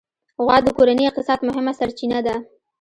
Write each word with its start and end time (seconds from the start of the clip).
غوا 0.43 0.57
د 0.63 0.67
کورني 0.77 1.03
اقتصاد 1.07 1.39
مهمه 1.47 1.73
سرچینه 1.79 2.19
ده. 2.25 2.35